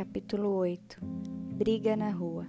[0.00, 0.98] Capítulo 8
[1.58, 2.46] Briga na Rua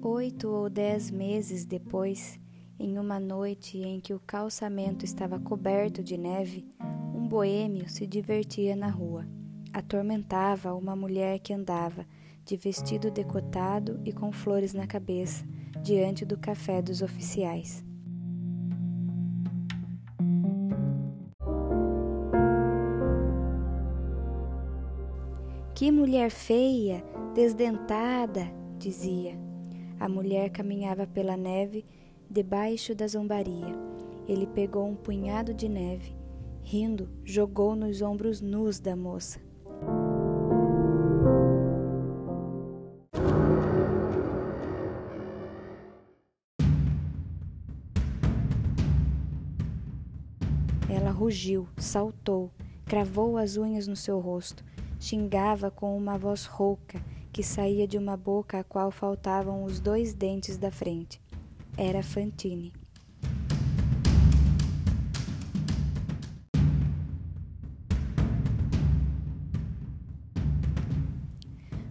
[0.00, 2.40] Oito ou dez meses depois,
[2.78, 6.66] em uma noite em que o calçamento estava coberto de neve,
[7.14, 9.28] um boêmio se divertia na rua.
[9.70, 12.06] Atormentava uma mulher que andava,
[12.42, 15.44] de vestido decotado e com flores na cabeça,
[15.82, 17.84] diante do café dos oficiais.
[25.82, 27.04] Que mulher feia,
[27.34, 28.46] desdentada,
[28.78, 29.36] dizia.
[29.98, 31.84] A mulher caminhava pela neve
[32.30, 33.74] debaixo da zombaria.
[34.28, 36.16] Ele pegou um punhado de neve,
[36.62, 39.40] rindo, jogou nos ombros nus da moça.
[50.88, 52.52] Ela rugiu, saltou,
[52.86, 54.62] cravou as unhas no seu rosto,
[55.02, 60.14] xingava com uma voz rouca que saía de uma boca a qual faltavam os dois
[60.14, 61.20] dentes da frente.
[61.76, 62.72] Era Fantine.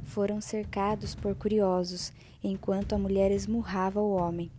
[0.06, 4.50] Foram cercados por curiosos, enquanto a mulher esmurrava o homem.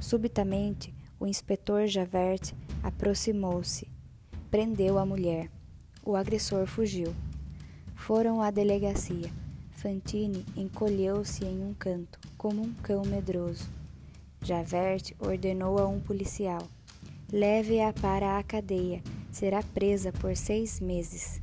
[0.00, 3.86] Subitamente, o inspetor Javert aproximou-se.
[4.50, 5.50] Prendeu a mulher.
[6.02, 7.14] O agressor fugiu.
[7.98, 9.30] Foram à delegacia.
[9.72, 13.68] Fantine encolheu-se em um canto, como um cão medroso.
[14.40, 16.66] Javert ordenou a um policial:
[17.30, 19.02] leve-a para a cadeia.
[19.30, 21.42] Será presa por seis meses.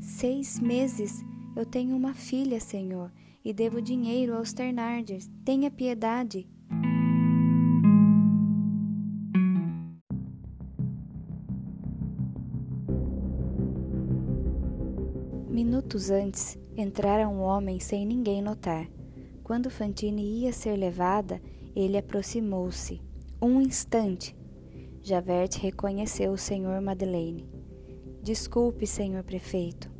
[0.00, 1.24] Seis meses?
[1.56, 3.10] Eu tenho uma filha, senhor,
[3.44, 5.28] e devo dinheiro aos Ternardes.
[5.44, 6.46] Tenha piedade.
[15.82, 18.88] Minutos antes, entrara um homem sem ninguém notar.
[19.42, 21.42] Quando Fantine ia ser levada,
[21.74, 23.02] ele aproximou-se.
[23.42, 24.34] Um instante.
[25.02, 27.50] Javert reconheceu o senhor Madeleine.
[28.22, 29.90] Desculpe, senhor prefeito.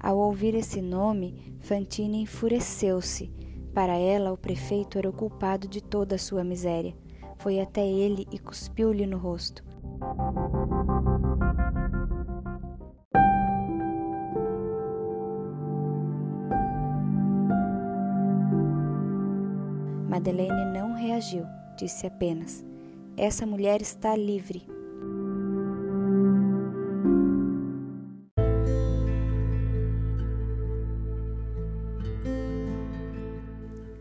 [0.00, 3.30] Ao ouvir esse nome, Fantine enfureceu-se.
[3.74, 6.96] Para ela, o prefeito era o culpado de toda a sua miséria.
[7.36, 9.62] Foi até ele e cuspiu-lhe no rosto.
[20.14, 21.44] Madeleine não reagiu,
[21.76, 22.64] disse apenas:
[23.16, 24.64] Essa mulher está livre.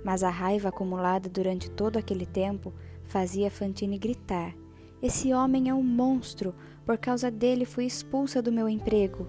[0.04, 2.72] Mas a raiva acumulada durante todo aquele tempo
[3.06, 4.54] fazia Fantine gritar:
[5.02, 6.54] Esse homem é um monstro!
[6.86, 9.28] Por causa dele fui expulsa do meu emprego.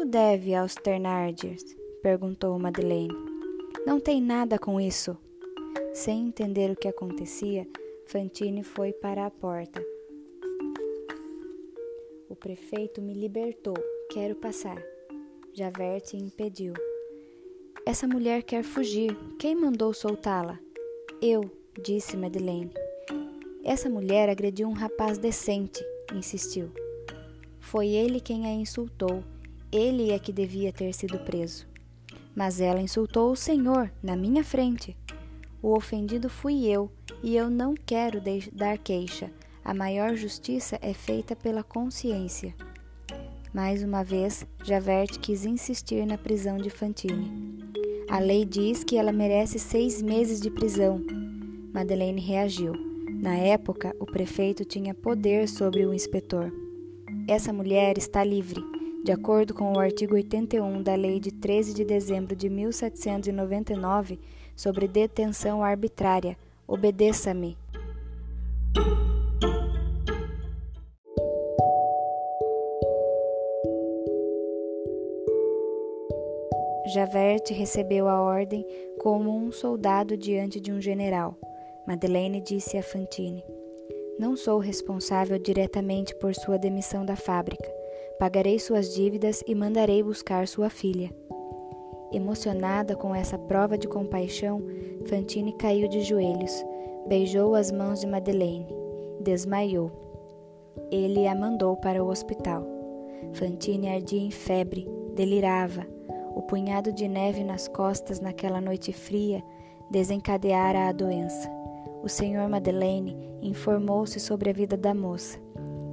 [0.00, 1.76] Quanto deve aos Ternardiers?
[2.02, 3.14] perguntou Madeleine.
[3.84, 5.14] Não tem nada com isso.
[5.92, 7.68] Sem entender o que acontecia,
[8.06, 9.84] Fantine foi para a porta.
[12.30, 13.74] O prefeito me libertou.
[14.10, 14.82] Quero passar.
[15.52, 16.72] Javert impediu.
[17.84, 19.14] Essa mulher quer fugir.
[19.38, 20.58] Quem mandou soltá-la?
[21.20, 21.42] Eu,
[21.78, 22.72] disse Madeleine.
[23.62, 25.84] Essa mulher agrediu um rapaz decente,
[26.14, 26.70] insistiu.
[27.60, 29.22] Foi ele quem a insultou
[29.72, 31.66] ele é que devia ter sido preso.
[32.34, 34.96] Mas ela insultou o Senhor na minha frente.
[35.62, 36.90] O ofendido fui eu,
[37.22, 38.20] e eu não quero
[38.52, 39.30] dar queixa.
[39.64, 42.54] A maior justiça é feita pela consciência.
[43.52, 47.60] Mais uma vez, Javert quis insistir na prisão de Fantine.
[48.08, 51.00] A lei diz que ela merece seis meses de prisão.
[51.72, 52.72] Madeleine reagiu.
[53.20, 56.50] Na época, o prefeito tinha poder sobre o inspetor.
[57.28, 61.84] Essa mulher está livre de acordo com o artigo 81 da Lei de 13 de
[61.84, 64.18] dezembro de 1799
[64.54, 66.36] sobre detenção arbitrária,
[66.68, 67.56] obedeça-me.
[76.92, 78.66] Javert recebeu a ordem
[78.98, 81.38] como um soldado diante de um general.
[81.86, 83.42] Madeleine disse a Fantine:
[84.18, 87.79] Não sou responsável diretamente por sua demissão da fábrica
[88.20, 91.10] Pagarei suas dívidas e mandarei buscar sua filha.
[92.12, 94.62] Emocionada com essa prova de compaixão,
[95.06, 96.52] Fantine caiu de joelhos,
[97.08, 98.66] beijou as mãos de Madeleine,
[99.22, 99.90] desmaiou.
[100.90, 102.62] Ele a mandou para o hospital.
[103.32, 104.86] Fantine ardia em febre,
[105.16, 105.86] delirava.
[106.36, 109.42] O punhado de neve nas costas naquela noite fria
[109.90, 111.50] desencadeara a doença.
[112.02, 115.38] O senhor Madeleine informou-se sobre a vida da moça.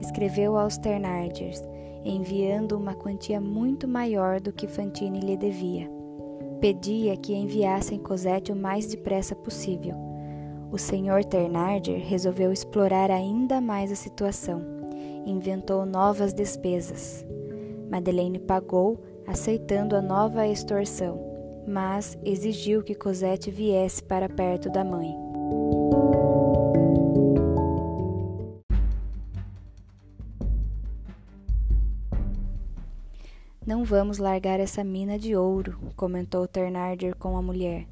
[0.02, 1.64] Escreveu aos Ternardiers,
[2.04, 5.90] enviando uma quantia muito maior do que Fantine lhe devia.
[6.60, 9.96] Pedia que enviassem Cosette o mais depressa possível.
[10.72, 14.62] O senhor Ternardier resolveu explorar ainda mais a situação.
[15.26, 17.26] Inventou novas despesas.
[17.90, 21.20] Madeleine pagou, aceitando a nova extorsão,
[21.68, 25.27] mas exigiu que Cosette viesse para perto da mãe.
[33.68, 37.86] Não vamos largar essa mina de ouro, comentou Ternardier com a mulher.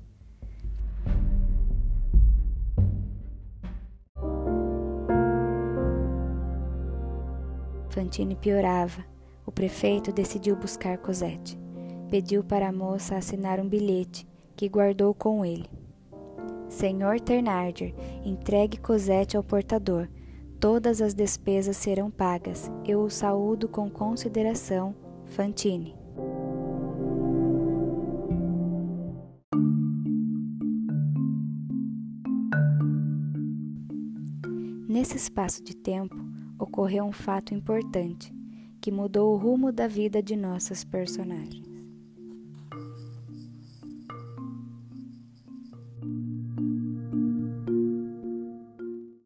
[7.89, 9.03] Fantine piorava.
[9.45, 11.59] O prefeito decidiu buscar Cosette.
[12.09, 14.25] Pediu para a moça assinar um bilhete,
[14.55, 15.69] que guardou com ele.
[16.69, 17.93] Senhor Ternardier,
[18.23, 20.07] entregue Cosette ao portador.
[20.57, 22.71] Todas as despesas serão pagas.
[22.85, 24.95] Eu o saúdo com consideração
[25.25, 25.95] Fantine.
[34.87, 36.15] Nesse espaço de tempo,
[36.57, 38.33] ocorreu um fato importante
[38.79, 41.74] que mudou o rumo da vida de nossas personagens.